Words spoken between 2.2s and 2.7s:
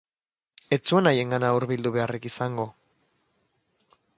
izango...